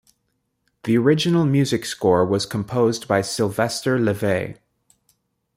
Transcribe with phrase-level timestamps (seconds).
[0.85, 4.57] The original music score was composed by Sylvester Levay.